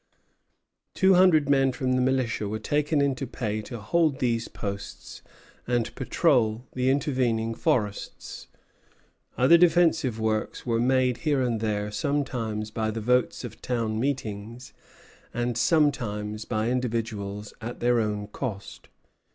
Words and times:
Two 0.95 1.13
hundred 1.13 1.47
men 1.47 1.71
from 1.71 1.91
the 1.93 2.01
militia 2.01 2.47
were 2.49 2.57
taken 2.57 3.01
into 3.01 3.27
pay 3.27 3.61
to 3.61 3.79
hold 3.79 4.17
these 4.17 4.47
posts 4.47 5.21
and 5.67 5.93
patrol 5.93 6.65
the 6.73 6.89
intervening 6.89 7.53
forests. 7.53 8.47
Other 9.37 9.59
defensive 9.59 10.19
works 10.19 10.65
were 10.65 10.79
made 10.79 11.17
here 11.17 11.43
and 11.43 11.59
there, 11.59 11.91
sometimes 11.91 12.71
by 12.71 12.89
the 12.89 12.99
votes 12.99 13.43
of 13.43 13.61
town 13.61 13.99
meetings, 13.99 14.73
and 15.35 15.55
sometimes 15.55 16.45
by 16.45 16.71
individuals, 16.71 17.53
at 17.61 17.79
their 17.79 17.99
own 17.99 18.25
cost. 18.25 18.87